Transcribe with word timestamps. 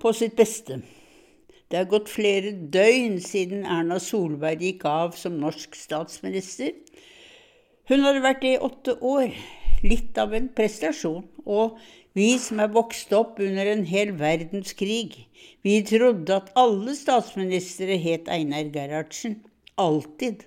på 0.00 0.12
sitt 0.16 0.36
beste. 0.38 0.80
Det 1.70 1.78
er 1.78 1.90
gått 1.90 2.10
flere 2.10 2.50
døgn 2.74 3.20
siden 3.22 3.62
Erna 3.68 4.00
Solberg 4.02 4.64
gikk 4.64 4.84
av 4.90 5.14
som 5.18 5.36
norsk 5.38 5.76
statsminister. 5.78 6.72
Hun 7.90 8.02
hadde 8.06 8.22
vært 8.24 8.42
det 8.42 8.54
i 8.56 8.62
åtte 8.66 8.96
år. 9.06 9.34
Litt 9.86 10.18
av 10.20 10.34
en 10.36 10.48
prestasjon. 10.56 11.24
Og 11.46 11.78
vi 12.18 12.32
som 12.42 12.58
er 12.62 12.72
vokst 12.74 13.12
opp 13.14 13.38
under 13.42 13.70
en 13.70 13.84
hel 13.86 14.12
verdenskrig, 14.18 15.28
vi 15.62 15.76
trodde 15.86 16.40
at 16.40 16.50
alle 16.58 16.96
statsministre 16.98 17.96
het 18.02 18.28
Einar 18.32 18.66
Gerhardsen. 18.74 19.38
Alltid. 19.78 20.42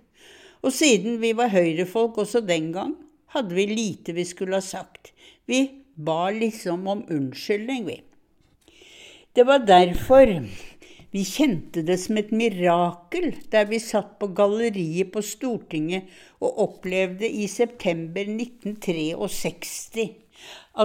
Og 0.63 0.75
siden 0.75 1.21
vi 1.23 1.31
var 1.39 1.53
høyrefolk 1.55 2.19
også 2.25 2.43
den 2.43 2.71
gang, 2.75 2.97
hadde 3.31 3.55
vi 3.55 3.67
lite 3.71 4.15
vi 4.15 4.27
skulle 4.27 4.59
ha 4.59 4.65
sagt. 4.65 5.13
Vi 5.47 5.65
ba 5.95 6.31
liksom 6.35 6.87
om 6.87 7.05
unnskyldning, 7.11 7.87
vi. 7.87 8.01
Det 9.33 9.47
var 9.49 9.63
derfor 9.65 10.29
vi 11.13 11.21
kjente 11.25 11.81
det 11.85 11.95
som 12.03 12.19
et 12.21 12.29
mirakel 12.37 13.31
der 13.49 13.65
vi 13.65 13.79
satt 13.81 14.11
på 14.21 14.27
galleriet 14.37 15.09
på 15.15 15.23
Stortinget 15.25 16.11
og 16.37 16.59
opplevde 16.67 17.25
i 17.25 17.47
september 17.49 18.29
1963 18.29 20.05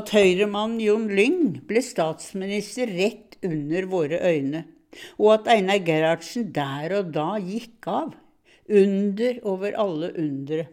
at 0.01 0.15
høyremannen 0.17 0.81
Jon 0.81 1.07
Lyng 1.13 1.45
ble 1.69 1.85
statsminister 1.85 2.89
rett 2.89 3.37
under 3.45 3.91
våre 3.93 4.23
øyne, 4.25 4.65
og 5.21 5.35
at 5.35 5.53
Einar 5.53 5.85
Gerhardsen 5.85 6.49
der 6.57 6.97
og 7.03 7.13
da 7.19 7.29
gikk 7.43 7.93
av. 7.93 8.17
Under 8.69 9.39
over 9.49 9.77
alle 9.81 10.13
undre. 10.21 10.67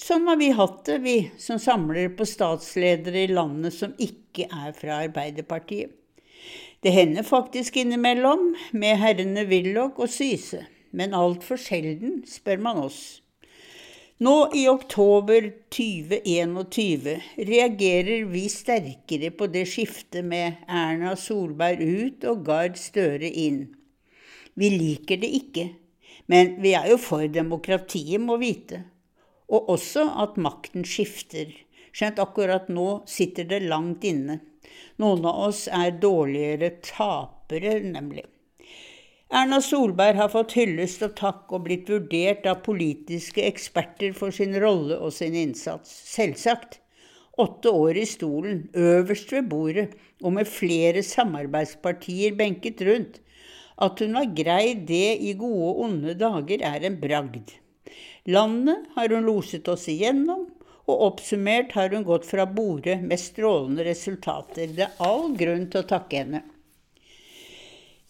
Sånn 0.00 0.28
har 0.28 0.40
vi 0.40 0.52
hatt 0.56 0.82
det, 0.88 1.00
vi 1.04 1.16
som 1.40 1.60
samler 1.60 2.12
på 2.16 2.24
statsledere 2.28 3.26
i 3.26 3.32
landet 3.32 3.76
som 3.76 3.96
ikke 4.00 4.48
er 4.48 4.76
fra 4.76 5.02
Arbeiderpartiet. 5.04 5.99
Det 6.80 6.90
hender 6.90 7.22
faktisk 7.22 7.76
innimellom 7.76 8.54
med 8.72 8.96
herrene 9.02 9.42
Willoch 9.44 9.98
og 10.00 10.08
Syse, 10.08 10.62
men 10.96 11.12
altfor 11.12 11.60
sjelden, 11.60 12.22
spør 12.24 12.62
man 12.64 12.80
oss. 12.80 13.20
Nå 14.20 14.32
i 14.56 14.62
oktober 14.68 15.50
2021 15.72 17.18
reagerer 17.50 18.24
vi 18.32 18.46
sterkere 18.52 19.28
på 19.32 19.50
det 19.52 19.66
skiftet 19.68 20.24
med 20.24 20.58
Erna 20.68 21.12
Solberg 21.20 21.84
ut 21.84 22.24
og 22.32 22.42
Gard 22.48 22.80
Støre 22.80 23.28
inn. 23.28 23.62
Vi 24.56 24.72
liker 24.72 25.20
det 25.20 25.30
ikke, 25.36 25.66
men 26.32 26.56
vi 26.64 26.72
er 26.76 26.88
jo 26.94 26.96
for 27.00 27.28
demokratiet, 27.28 28.20
må 28.24 28.36
vite. 28.40 28.86
Og 29.52 29.68
også 29.76 30.06
at 30.24 30.40
makten 30.40 30.84
skifter, 30.88 31.52
skjønt 31.92 32.20
akkurat 32.22 32.68
nå 32.72 32.88
sitter 33.08 33.48
det 33.50 33.62
langt 33.66 34.04
inne. 34.04 34.40
Noen 35.00 35.24
av 35.24 35.46
oss 35.48 35.64
er 35.72 35.96
dårligere 36.02 36.74
tapere, 36.84 37.78
nemlig. 37.84 38.26
Erna 39.30 39.60
Solberg 39.62 40.18
har 40.18 40.30
fått 40.32 40.56
hyllest 40.58 41.04
og 41.06 41.12
takk 41.18 41.52
og 41.54 41.68
blitt 41.68 41.90
vurdert 41.92 42.48
av 42.50 42.64
politiske 42.66 43.44
eksperter 43.46 44.14
for 44.16 44.34
sin 44.34 44.56
rolle 44.58 44.98
og 44.98 45.14
sin 45.14 45.36
innsats. 45.38 45.92
Selvsagt. 46.10 46.80
Åtte 47.40 47.70
år 47.70 48.00
i 48.02 48.06
stolen, 48.10 48.64
øverst 48.74 49.30
ved 49.32 49.46
bordet, 49.48 49.86
og 50.20 50.34
med 50.36 50.50
flere 50.50 51.04
samarbeidspartier 51.06 52.34
benket 52.36 52.82
rundt. 52.84 53.20
At 53.80 54.02
hun 54.02 54.18
har 54.18 54.34
greid 54.36 54.82
det 54.90 55.14
i 55.22 55.32
gode 55.38 55.70
onde 55.86 56.16
dager, 56.18 56.66
er 56.66 56.84
en 56.84 56.98
bragd. 57.00 57.54
Landet 58.28 58.90
har 58.96 59.14
hun 59.14 59.30
loset 59.30 59.70
oss 59.72 59.86
igjennom, 59.88 60.48
og 60.90 61.02
oppsummert 61.06 61.74
har 61.78 61.94
hun 61.94 62.04
gått 62.06 62.26
fra 62.28 62.46
borde 62.50 62.98
med 63.02 63.20
strålende 63.22 63.86
resultater. 63.86 64.72
Det 64.76 64.88
er 64.88 65.04
all 65.06 65.30
grunn 65.38 65.68
til 65.70 65.84
å 65.84 65.90
takke 65.94 66.24
henne. 66.24 66.42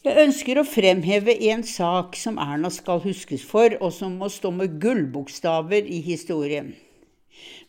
Jeg 0.01 0.17
ønsker 0.17 0.57
å 0.57 0.65
fremheve 0.65 1.35
en 1.53 1.61
sak 1.69 2.15
som 2.17 2.39
Erna 2.41 2.71
skal 2.73 3.03
huskes 3.05 3.43
for, 3.45 3.75
og 3.85 3.93
som 3.93 4.15
må 4.17 4.31
stå 4.33 4.49
med 4.57 4.79
gullbokstaver 4.81 5.85
i 5.85 5.99
historien. 6.07 6.73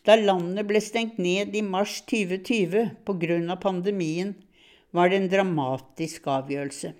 Da 0.08 0.16
landet 0.16 0.64
ble 0.70 0.80
stengt 0.80 1.20
ned 1.20 1.52
i 1.54 1.60
mars 1.62 2.00
2020 2.08 2.88
pga. 3.04 3.56
pandemien, 3.60 4.34
var 4.92 5.08
det 5.08 5.16
en 5.20 5.28
dramatisk 5.28 6.26
avgjørelse. 6.26 6.94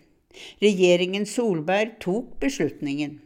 Regjeringen 0.60 1.26
Solberg 1.26 1.98
tok 2.00 2.38
beslutningen. 2.40 3.20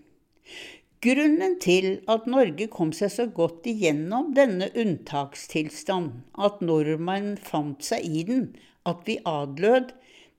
Grunnen 1.07 1.53
til 1.63 2.01
at 2.11 2.25
Norge 2.27 2.67
kom 2.73 2.89
seg 2.97 3.13
så 3.15 3.25
godt 3.31 3.67
igjennom 3.71 4.33
denne 4.35 4.67
unntakstilstand, 4.75 6.09
at 6.35 6.63
nordmenn 6.65 7.37
fant 7.39 7.85
seg 7.87 8.03
i 8.03 8.25
den, 8.27 8.49
at 8.83 9.05
vi 9.07 9.21
adlød, 9.23 9.93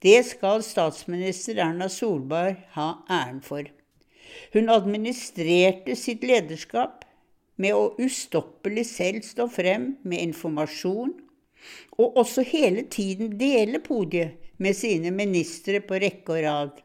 det 0.04 0.18
skal 0.28 0.66
statsminister 0.68 1.62
Erna 1.64 1.88
Solberg 1.88 2.58
ha 2.76 2.88
æren 3.08 3.40
for. 3.46 3.70
Hun 4.58 4.68
administrerte 4.74 5.96
sitt 5.96 6.26
lederskap 6.28 7.06
med 7.56 7.78
å 7.78 7.94
ustoppelig 8.04 8.90
selv 8.90 9.24
stå 9.24 9.48
frem 9.48 9.94
med 10.04 10.26
informasjon, 10.26 11.16
og 11.96 12.20
også 12.26 12.44
hele 12.52 12.84
tiden 12.92 13.38
dele 13.40 13.80
podiet 13.88 14.36
med 14.60 14.76
sine 14.76 15.16
ministre 15.16 15.80
på 15.80 16.02
rekke 16.04 16.36
og 16.36 16.44
rad. 16.44 16.84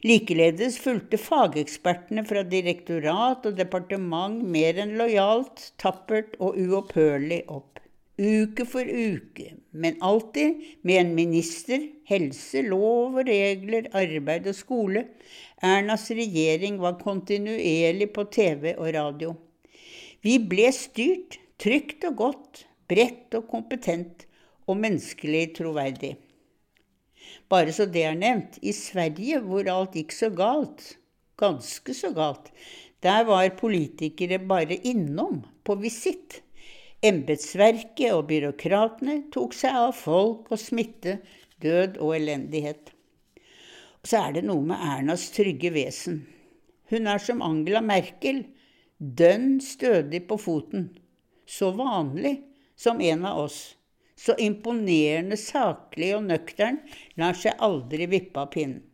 Likeledes 0.00 0.78
fulgte 0.80 1.18
fagekspertene 1.20 2.22
fra 2.24 2.40
direktorat 2.48 3.44
og 3.44 3.58
departement 3.58 4.38
mer 4.54 4.78
enn 4.80 4.94
lojalt, 4.96 5.66
tappert 5.82 6.38
og 6.40 6.56
uopphørlig 6.56 7.42
opp. 7.52 7.82
Uke 8.20 8.64
for 8.68 8.84
uke, 8.84 9.50
men 9.72 9.98
alltid 10.04 10.64
med 10.88 11.00
en 11.02 11.12
minister, 11.16 11.84
helse, 12.08 12.62
lov 12.64 13.18
og 13.20 13.28
regler, 13.28 13.90
arbeid 13.96 14.48
og 14.48 14.56
skole. 14.56 15.04
Ernas 15.60 16.08
regjering 16.16 16.80
var 16.80 16.96
kontinuerlig 17.00 18.08
på 18.16 18.24
TV 18.32 18.74
og 18.78 18.90
radio. 18.96 19.36
Vi 20.24 20.38
ble 20.48 20.72
styrt, 20.76 21.36
trygt 21.60 22.08
og 22.08 22.16
godt, 22.24 22.64
bredt 22.88 23.36
og 23.36 23.48
kompetent 23.52 24.24
og 24.64 24.80
menneskelig 24.80 25.46
troverdig. 25.60 26.16
Bare 27.50 27.72
så 27.74 27.86
det 27.90 28.04
er 28.06 28.18
nevnt. 28.18 28.58
I 28.62 28.72
Sverige, 28.76 29.40
hvor 29.44 29.68
alt 29.70 29.96
gikk 29.98 30.14
så 30.14 30.30
galt, 30.34 30.94
ganske 31.40 31.94
så 31.96 32.12
galt, 32.16 32.52
der 33.02 33.24
var 33.24 33.48
politikere 33.56 34.38
bare 34.44 34.76
innom, 34.86 35.42
på 35.64 35.76
visitt. 35.80 36.42
Embetsverket 37.00 38.12
og 38.12 38.26
byråkratene 38.28 39.22
tok 39.32 39.54
seg 39.56 39.76
av 39.86 39.94
folk 39.96 40.50
og 40.52 40.60
smitte, 40.60 41.20
død 41.64 41.96
og 42.00 42.16
elendighet. 42.18 42.92
Og 44.00 44.08
så 44.08 44.20
er 44.26 44.36
det 44.36 44.44
noe 44.48 44.64
med 44.64 44.80
Ernas 44.84 45.30
trygge 45.32 45.72
vesen. 45.72 46.22
Hun 46.92 47.08
er 47.08 47.20
som 47.22 47.40
Angela 47.44 47.80
Merkel, 47.84 48.44
dønn 48.98 49.60
stødig 49.64 50.26
på 50.28 50.36
foten. 50.40 50.90
Så 51.48 51.70
vanlig 51.76 52.40
som 52.76 53.00
en 53.00 53.24
av 53.28 53.44
oss 53.46 53.60
så 54.20 54.36
imponerende 54.36 55.38
saklig 55.40 56.12
og 56.18 56.26
nøktern, 56.28 56.80
lar 57.16 57.36
seg 57.38 57.56
aldri 57.64 58.08
vippe 58.10 58.42
av 58.42 58.52
pinnen. 58.52 58.84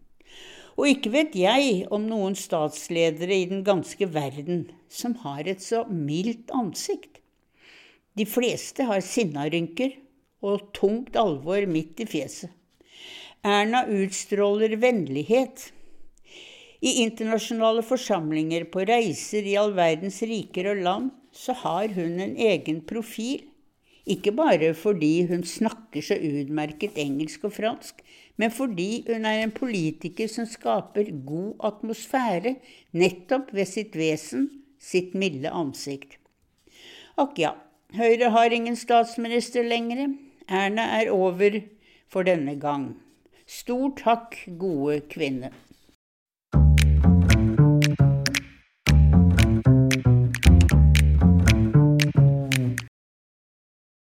Og 0.76 0.90
ikke 0.90 1.12
vet 1.14 1.36
jeg 1.38 1.86
om 1.94 2.04
noen 2.04 2.34
statsledere 2.36 3.32
i 3.32 3.46
den 3.48 3.62
ganske 3.64 4.06
verden 4.12 4.66
som 4.92 5.14
har 5.22 5.48
et 5.48 5.64
så 5.64 5.86
mildt 5.88 6.52
ansikt. 6.54 7.22
De 8.16 8.26
fleste 8.28 8.84
har 8.88 9.00
sinnarynker 9.04 9.96
og 10.44 10.68
tungt 10.76 11.16
alvor 11.16 11.64
midt 11.68 12.04
i 12.04 12.08
fjeset. 12.08 12.52
Erna 13.46 13.84
utstråler 13.88 14.76
vennlighet. 14.82 15.70
I 16.84 17.00
internasjonale 17.06 17.82
forsamlinger, 17.86 18.66
på 18.68 18.84
reiser 18.88 19.46
i 19.48 19.56
all 19.56 19.72
verdens 19.76 20.20
riker 20.28 20.72
og 20.74 20.82
land, 20.84 21.12
så 21.32 21.56
har 21.64 21.92
hun 21.96 22.20
en 22.20 22.36
egen 22.36 22.82
profil 22.88 23.46
ikke 24.06 24.32
bare 24.38 24.70
fordi 24.78 25.26
hun 25.26 25.42
snakker 25.42 26.04
så 26.04 26.14
utmerket 26.14 26.98
engelsk 27.02 27.48
og 27.48 27.56
fransk, 27.56 28.02
men 28.38 28.52
fordi 28.54 29.04
hun 29.08 29.24
er 29.26 29.42
en 29.42 29.54
politiker 29.54 30.30
som 30.30 30.46
skaper 30.46 31.10
god 31.26 31.56
atmosfære 31.70 32.54
nettopp 32.94 33.50
ved 33.56 33.66
sitt 33.66 33.96
vesen, 33.98 34.48
sitt 34.78 35.16
milde 35.18 35.50
ansikt. 35.50 36.20
Akk 37.18 37.40
ja, 37.40 37.54
Høyre 37.96 38.30
har 38.34 38.52
ingen 38.52 38.76
statsminister 38.76 39.64
lenger. 39.64 40.10
Erna 40.46 40.84
er 41.00 41.10
over 41.14 41.60
for 42.10 42.26
denne 42.26 42.56
gang. 42.60 42.90
Stor 43.46 43.92
takk, 43.98 44.36
gode 44.58 45.00
kvinne. 45.10 45.52